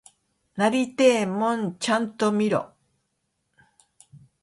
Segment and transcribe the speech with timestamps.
[0.55, 2.73] なりてえもんちゃんと見ろ！